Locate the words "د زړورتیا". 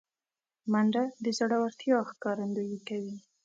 1.23-1.97